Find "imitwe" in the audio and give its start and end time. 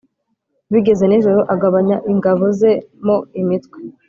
3.41-3.77